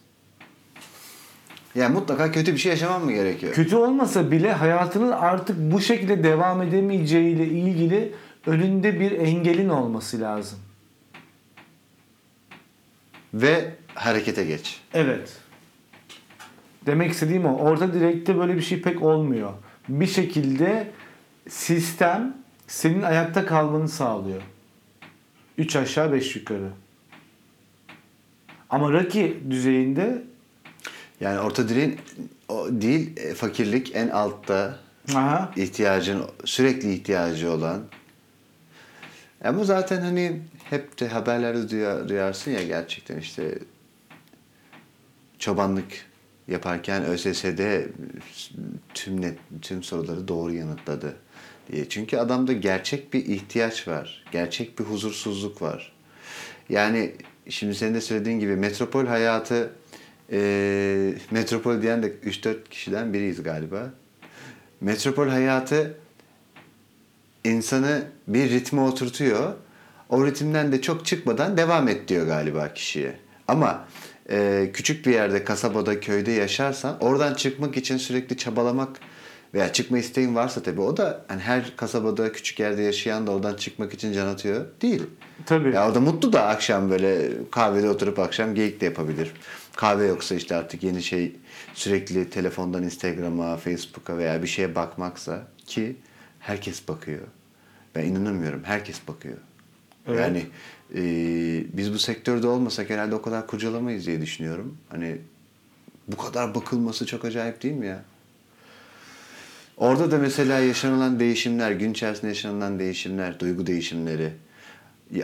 [1.76, 3.54] Yani mutlaka kötü bir şey yaşamam mı gerekiyor?
[3.54, 10.60] Kötü olmasa bile hayatının artık bu şekilde devam edemeyeceğiyle ilgili önünde bir engelin olması lazım.
[13.34, 14.82] Ve harekete geç.
[14.94, 15.38] Evet.
[16.86, 17.58] Demek istediğim o.
[17.58, 19.54] Orta direkte böyle bir şey pek olmuyor.
[19.90, 20.92] Bir şekilde
[21.50, 24.42] sistem senin ayakta kalmanı sağlıyor.
[25.58, 26.70] 3 aşağı 5 yukarı.
[28.70, 30.24] Ama Rocky düzeyinde
[31.22, 32.00] Yani orta direğin
[32.50, 34.80] o değil e, fakirlik en altta
[35.16, 37.82] aha, ihtiyacın sürekli ihtiyacı olan.
[39.44, 43.60] Ama zaten hani hep de haberlerde duyar, duyarsın ya gerçekten işte
[45.40, 46.06] çobanlık
[46.52, 47.88] yaparken ÖSS'de
[48.94, 51.16] tüm net tüm soruları doğru yanıtladı
[51.72, 51.90] diye.
[51.90, 54.24] Çünkü adamda gerçek bir ihtiyaç var.
[54.32, 55.94] Gerçek bir huzursuzluk var.
[56.70, 57.12] Yani
[57.50, 59.72] şimdi senin de söylediğin gibi metropol hayatı
[60.32, 63.94] e, metropol diyen de 3-4 kişiden biriyiz galiba.
[64.82, 65.98] Metropol hayatı
[67.44, 69.54] insanı bir ritme oturtuyor.
[70.10, 73.16] O ritimden de çok çıkmadan devam et diyor galiba kişiye.
[73.48, 73.88] Ama
[74.32, 79.00] e, küçük bir yerde, kasabada, köyde yaşarsan oradan çıkmak için sürekli çabalamak
[79.54, 83.56] veya çıkma isteğin varsa tabii o da hani her kasabada, küçük yerde yaşayan da oradan
[83.56, 85.04] çıkmak için can atıyor değil.
[85.46, 85.74] tabii.
[85.74, 89.32] Ya orada mutlu da akşam böyle kahvede oturup akşam geyik de yapabilir.
[89.76, 91.36] Kahve yoksa işte artık yeni şey
[91.74, 95.96] sürekli telefondan Instagram'a, Facebook'a veya bir şeye bakmaksa ki
[96.40, 97.22] herkes bakıyor.
[97.96, 98.64] Ben inanamıyorum.
[98.64, 99.38] Herkes bakıyor.
[100.08, 100.20] Evet.
[100.20, 100.46] Yani
[100.96, 101.02] e,
[101.78, 104.78] biz bu sektörde olmasak herhalde o kadar kurcalamayız diye düşünüyorum.
[104.90, 105.18] Hani
[106.08, 108.04] bu kadar bakılması çok acayip değil mi ya?
[109.78, 114.34] Orada da mesela yaşanılan değişimler, gün içerisinde yaşanılan değişimler, duygu değişimleri,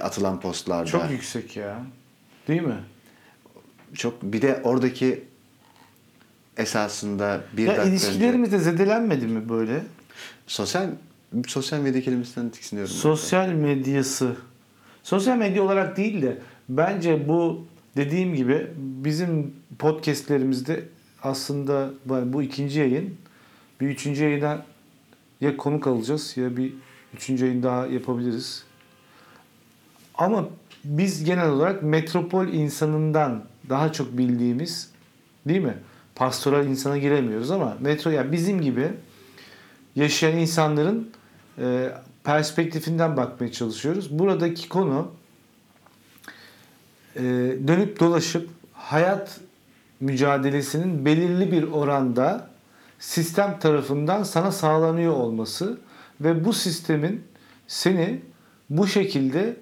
[0.02, 0.86] atılan postlarda.
[0.86, 1.84] Çok yüksek ya.
[2.48, 2.78] Değil mi?
[3.94, 5.24] Çok bir de oradaki
[6.58, 9.84] esasında bir ya dakika önce ilişkilerimiz de zedelenmedi mi böyle?
[10.48, 10.90] sosyal
[11.48, 12.94] sosyal medya kelimesinden tiksiniyorum.
[12.94, 14.36] Sosyal medyası.
[15.08, 16.38] Sosyal medya olarak değil de
[16.70, 17.66] bence bu
[17.96, 20.84] dediğim gibi bizim podcastlerimizde
[21.24, 23.16] aslında bu ikinci yayın
[23.82, 24.66] bir üçüncü yayına
[25.42, 26.74] ya konuk alacağız ya bir
[27.14, 28.64] üçüncü yayın daha yapabiliriz.
[30.16, 30.50] Ama
[30.84, 34.92] biz genel olarak metropol insanından daha çok bildiğimiz
[35.48, 35.78] değil mi?
[36.16, 38.90] Pastoral insana giremiyoruz ama metro yani bizim gibi
[39.96, 41.12] yaşayan insanların
[41.60, 41.92] e,
[42.28, 44.20] perspektifinden bakmaya çalışıyoruz.
[44.20, 45.12] Buradaki konu
[47.16, 47.22] e,
[47.68, 49.40] dönüp dolaşıp hayat
[50.00, 52.50] mücadelesinin belirli bir oranda
[53.00, 55.78] sistem tarafından sana sağlanıyor olması
[56.22, 57.24] ve bu sistemin
[57.68, 58.22] seni
[58.70, 59.58] bu şekilde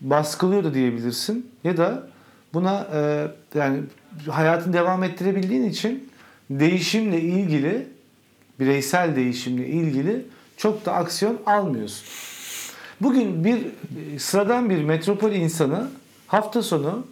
[0.00, 2.08] baskılıyor da diyebilirsin ya da
[2.54, 3.80] buna e, yani
[4.28, 6.10] hayatını devam ettirebildiğin için
[6.50, 7.88] değişimle ilgili
[8.60, 10.26] bireysel değişimle ilgili
[10.60, 12.06] çok da aksiyon almıyorsun.
[13.00, 13.66] Bugün bir
[14.14, 15.88] e, sıradan bir metropol insanı
[16.26, 17.06] hafta sonu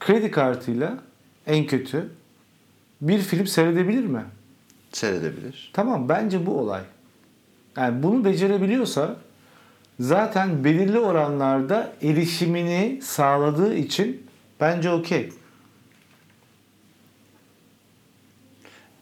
[0.00, 0.98] kredi kartıyla
[1.46, 2.08] en kötü
[3.00, 4.24] bir film seyredebilir mi?
[4.92, 5.70] Seyredebilir.
[5.72, 6.82] Tamam bence bu olay.
[7.76, 9.16] Yani bunu becerebiliyorsa
[10.00, 14.26] zaten belirli oranlarda erişimini sağladığı için
[14.60, 15.32] bence okey.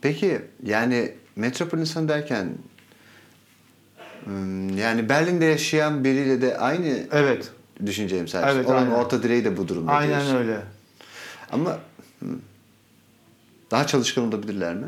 [0.00, 2.48] Peki yani metropol insanı derken
[4.76, 7.50] yani Berlin'de yaşayan biriyle de aynı Evet.
[7.86, 8.56] düşünceye sahipsin?
[8.56, 8.90] Evet, Onun aynen.
[8.90, 10.36] orta direği de bu durumda Aynen diyorsun.
[10.36, 10.58] öyle.
[11.52, 11.78] Ama
[12.18, 12.28] hmm,
[13.70, 14.86] daha çalışkan olabilirler mi?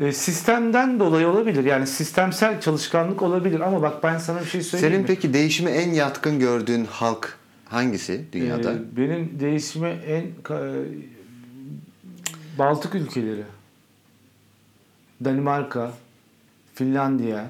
[0.00, 1.64] E, sistemden dolayı olabilir.
[1.64, 5.06] Yani sistemsel çalışkanlık olabilir ama bak ben sana bir şey söyleyeyim Senin mi?
[5.06, 8.72] peki değişime en yatkın gördüğün halk hangisi dünyada?
[8.72, 10.86] Ee, benim değişime en ka-
[12.58, 13.42] Baltık ülkeleri.
[15.24, 15.90] Danimarka,
[16.74, 17.46] Finlandiya,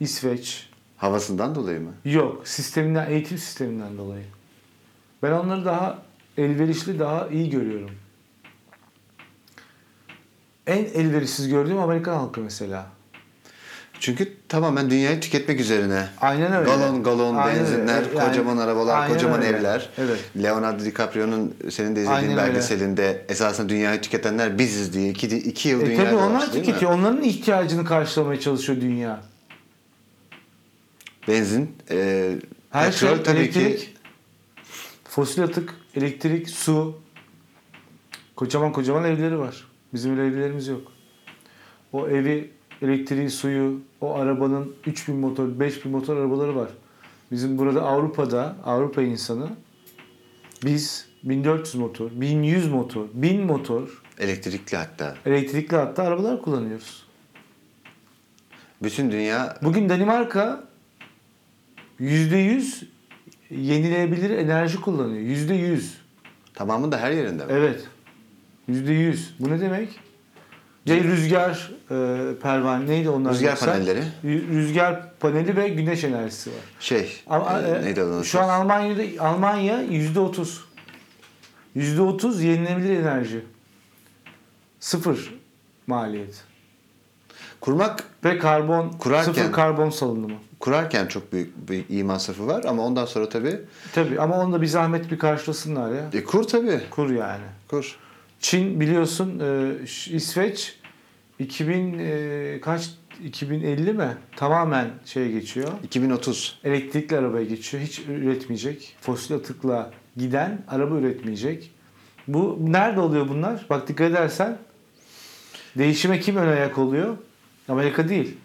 [0.00, 0.68] İsveç.
[0.96, 1.92] Havasından dolayı mı?
[2.04, 4.24] Yok, sisteminden, eğitim sisteminden dolayı.
[5.22, 5.98] Ben onları daha
[6.38, 7.90] elverişli, daha iyi görüyorum.
[10.66, 12.86] En elverişsiz gördüğüm Amerikan halkı mesela.
[14.00, 16.06] Çünkü tamamen dünyayı tüketmek üzerine.
[16.20, 16.70] Aynen öyle.
[16.70, 18.18] Galon galon Aynen benzinler, öyle.
[18.18, 19.56] Yani- kocaman arabalar, Aynen kocaman öyle.
[19.58, 19.88] evler.
[19.98, 20.18] Evet.
[20.42, 22.42] Leonardo DiCaprio'nun senin de izlediğin Aynen öyle.
[22.42, 26.92] belgeselinde esasında dünyayı tüketenler biziz diye iki, iki yıl E dünyada tabii onlar tüketiyor.
[26.92, 29.20] Onların ihtiyacını karşılamaya çalışıyor dünya.
[31.28, 32.32] Benzin, e,
[32.70, 33.88] Her petrol şey tabii elektrik, ki
[35.04, 36.98] fosil atık, elektrik, su.
[38.36, 39.66] Kocaman kocaman evleri var.
[39.94, 40.92] Bizim öyle evlerimiz yok.
[41.92, 42.50] O evi,
[42.82, 46.68] elektriği, suyu, o arabanın 3000 motor, 5000 motor arabaları var.
[47.30, 49.48] Bizim burada Avrupa'da, Avrupa insanı
[50.64, 55.16] biz 1400 motor, 1100 motor, 1000 motor, elektrikli hatta.
[55.26, 57.06] elektrikli hatta arabalar kullanıyoruz.
[58.82, 60.64] Bütün dünya Bugün Danimarka
[62.00, 62.84] %100
[63.50, 65.22] yenilenebilir enerji kullanıyor.
[65.22, 65.80] %100.
[66.54, 67.52] tamamı da her yerinde mi?
[67.52, 67.80] Evet.
[68.68, 69.16] %100.
[69.40, 69.88] Bu ne demek?
[70.86, 71.94] Ya rüzgar e,
[72.42, 73.32] pervane neydi onlar?
[73.34, 73.66] Rüzgar yoksa?
[73.66, 74.02] panelleri.
[74.24, 76.56] Rü- Rüzgar paneli ve güneş enerjisi var.
[76.80, 78.24] Şey, Ama, e, e, neydi adı?
[78.24, 80.64] Şu an Almanya'da Almanya yüzde otuz.
[81.74, 83.44] Yüzde otuz yenilenebilir enerji.
[84.80, 85.34] Sıfır
[85.86, 86.44] maliyet.
[87.60, 90.36] Kurmak Ve karbon, Kurarken- sıfır karbon salınımı.
[90.60, 93.60] Kurarken çok büyük bir iyi masrafı var ama ondan sonra tabii
[93.94, 96.10] Tabii ama onu da bir zahmet bir karşılasınlar ya.
[96.12, 96.80] e, kur tabii.
[96.90, 97.44] Kur yani.
[97.68, 97.96] Kur.
[98.40, 99.72] Çin biliyorsun e,
[100.14, 100.78] İsveç
[101.38, 102.90] 2000 e, kaç
[103.24, 104.16] 2050 mi?
[104.36, 105.68] Tamamen şeye geçiyor.
[105.84, 106.58] 2030.
[106.64, 107.82] Elektrikli arabaya geçiyor.
[107.82, 108.96] Hiç üretmeyecek.
[109.00, 111.70] Fosil atıkla giden araba üretmeyecek.
[112.28, 113.66] Bu nerede oluyor bunlar?
[113.70, 114.58] Bak dikkat edersen
[115.78, 117.16] değişime kim ön ayak oluyor?
[117.68, 118.36] Amerika değil.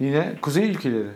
[0.00, 1.08] Yine kuzey ülkeleri.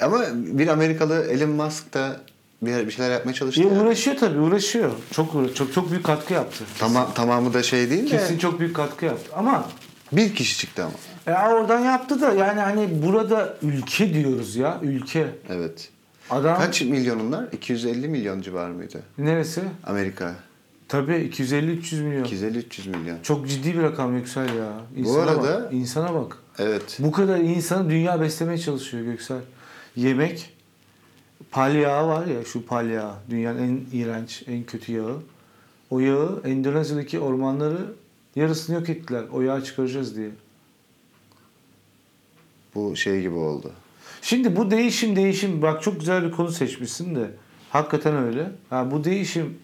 [0.00, 2.20] Ama bir Amerikalı Elon Musk da
[2.62, 3.62] bir, bir şeyler yapmaya çalıştı.
[3.62, 3.68] Ya.
[3.68, 4.90] uğraşıyor tabii uğraşıyor.
[5.10, 6.64] Çok çok çok büyük katkı yaptı.
[6.78, 9.30] Tamam, tamamı da şey değil de Kesin çok büyük katkı yaptı.
[9.36, 9.68] Ama
[10.12, 11.36] bir kişi çıktı ama.
[11.36, 15.26] E oradan yaptı da yani hani burada ülke diyoruz ya ülke.
[15.48, 15.88] Evet.
[16.30, 17.44] Adam Kaç milyon onlar?
[17.52, 19.02] 250 milyon civarı mıydı?
[19.18, 19.62] neresi?
[19.84, 20.34] Amerika.
[20.88, 22.24] Tabii 250-300 milyon.
[22.24, 23.18] 250-300 milyon.
[23.22, 24.72] Çok ciddi bir rakam Yüksel ya.
[24.96, 26.36] İnsana arada- bak, insana bak.
[26.58, 26.96] Evet.
[26.98, 29.40] Bu kadar insanı dünya beslemeye çalışıyor Göksel.
[29.96, 30.52] Yemek
[31.50, 33.14] pal yağı var ya şu pal yağı.
[33.30, 35.22] Dünyanın en iğrenç, en kötü yağı.
[35.90, 37.94] O yağı Endonezya'daki ormanları
[38.36, 39.24] yarısını yok ettiler.
[39.32, 40.30] O yağı çıkaracağız diye.
[42.74, 43.72] Bu şey gibi oldu.
[44.22, 47.30] Şimdi bu değişim değişim bak çok güzel bir konu seçmişsin de
[47.70, 48.50] hakikaten öyle.
[48.70, 49.58] Ha, bu değişim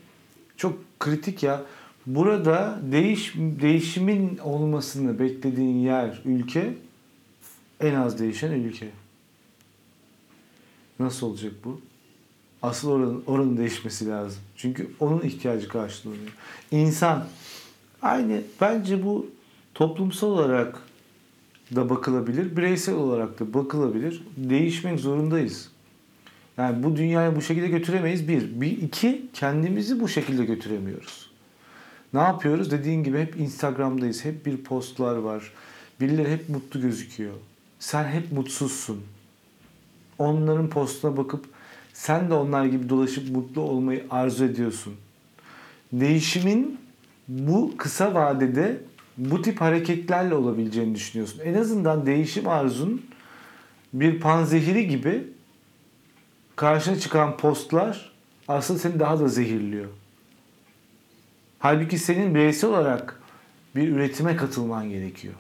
[0.57, 1.63] çok kritik ya.
[2.07, 6.75] Burada değiş değişimin olmasını beklediğin yer ülke
[7.81, 8.91] en az değişen ülke.
[10.99, 11.81] Nasıl olacak bu?
[12.63, 14.43] Asıl oranın, oranın değişmesi lazım.
[14.57, 16.33] Çünkü onun ihtiyacı karşılanıyor.
[16.71, 17.27] İnsan
[18.03, 19.31] aynı bence bu
[19.75, 20.83] toplumsal olarak
[21.75, 24.23] da bakılabilir, bireysel olarak da bakılabilir.
[24.37, 25.71] Değişmek zorundayız.
[26.57, 28.29] Yani bu dünyayı bu şekilde götüremeyiz.
[28.29, 28.61] Bir.
[28.61, 31.32] Bir iki, kendimizi bu şekilde götüremiyoruz.
[32.13, 32.71] Ne yapıyoruz?
[32.71, 34.25] Dediğin gibi hep Instagram'dayız.
[34.25, 35.53] Hep bir postlar var.
[36.01, 37.35] Birileri hep mutlu gözüküyor.
[37.79, 39.03] Sen hep mutsuzsun.
[40.19, 41.45] Onların postuna bakıp
[41.93, 44.95] sen de onlar gibi dolaşıp mutlu olmayı arzu ediyorsun.
[45.93, 46.79] Değişimin
[47.29, 48.81] bu kısa vadede
[49.19, 51.41] bu tip hareketlerle olabileceğini düşünüyorsun.
[51.45, 53.03] En azından değişim arzun
[53.93, 55.25] bir panzehiri gibi
[56.57, 58.13] karşına çıkan postlar
[58.49, 59.89] aslında seni daha da zehirliyor.
[61.63, 63.21] Halbuki senin bireysel olarak
[63.77, 65.35] bir üretime katılman gerekiyor.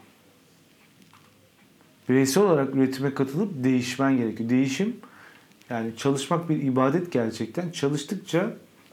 [2.08, 4.50] Bireysel olarak üretime katılıp değişmen gerekiyor.
[4.50, 4.96] Değişim
[5.70, 7.70] yani çalışmak bir ibadet gerçekten.
[7.70, 8.50] Çalıştıkça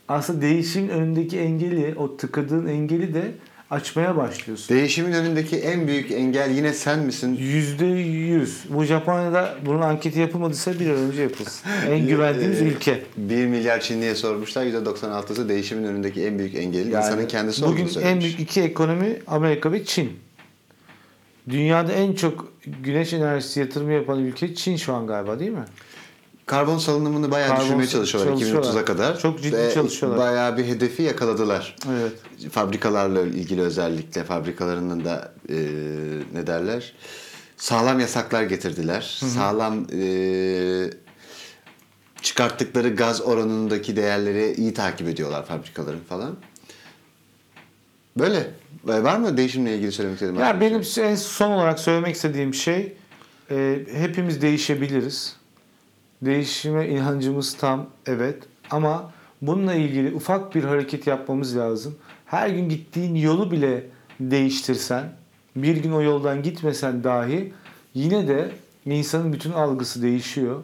[0.08, 3.32] aslında değişimin önündeki engeli, o tıkadığın engeli de
[3.70, 4.76] açmaya başlıyorsun.
[4.76, 7.36] Değişimin önündeki en büyük engel yine sen misin?
[7.40, 8.64] Yüzde yüz.
[8.70, 11.68] Bu Japonya'da bunun anketi yapılmadıysa bir an önce yapılsın.
[11.88, 13.02] En güvendiğimiz Ee, ülke.
[13.16, 14.66] 1 milyar Çinliye sormuşlar.
[14.66, 18.24] %96'sı değişimin önündeki en büyük engel Yani insanın kendisi Bugün olduğunu en söylemiş.
[18.24, 20.12] büyük iki ekonomi Amerika ve Çin.
[21.50, 22.52] Dünyada en çok
[22.82, 25.64] güneş enerjisi yatırımı yapan ülke Çin şu an galiba değil mi?
[26.50, 28.72] Karbon salınımını bayağı Karbon düşürmeye çalışıyorlar, çalışıyorlar.
[28.72, 29.18] 2030'a kadar.
[29.18, 30.18] Çok ciddi Ve çalışıyorlar.
[30.18, 31.76] Bayağı bir hedefi yakaladılar.
[31.90, 32.12] Evet.
[32.52, 35.56] Fabrikalarla ilgili özellikle fabrikalarının da e,
[36.34, 36.92] ne derler?
[37.56, 39.20] Sağlam yasaklar getirdiler.
[39.34, 40.90] Sağlam e,
[42.22, 46.36] çıkarttıkları gaz oranındaki değerleri iyi takip ediyorlar fabrikaların falan.
[48.18, 48.50] Böyle.
[48.84, 51.10] Var mı değişimle ilgili söylemek istediğin başka Ya benim şey?
[51.10, 52.92] en son olarak söylemek istediğim şey
[53.50, 55.39] e, hepimiz değişebiliriz.
[56.22, 61.98] Değişime inancımız tam evet ama bununla ilgili ufak bir hareket yapmamız lazım.
[62.26, 63.86] Her gün gittiğin yolu bile
[64.20, 65.12] değiştirsen,
[65.56, 67.52] bir gün o yoldan gitmesen dahi
[67.94, 68.52] yine de
[68.86, 70.62] insanın bütün algısı değişiyor.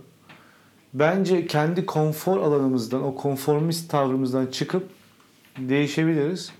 [0.94, 4.88] Bence kendi konfor alanımızdan, o konformist tavrımızdan çıkıp
[5.58, 6.52] değişebiliriz.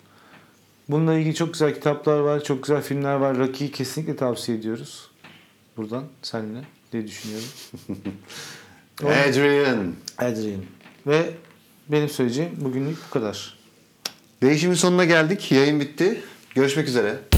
[0.88, 3.38] Bununla ilgili çok güzel kitaplar var, çok güzel filmler var.
[3.38, 5.10] Rocky'yi kesinlikle tavsiye ediyoruz.
[5.76, 7.48] Buradan seninle diye düşünüyorum.
[9.04, 9.94] Adrian.
[10.18, 10.62] Adrian.
[11.06, 11.30] Ve
[11.88, 13.56] benim söyleyeceğim bugünlük bu kadar.
[14.42, 15.52] Değişimin sonuna geldik.
[15.52, 16.20] Yayın bitti.
[16.54, 17.35] Görüşmek üzere.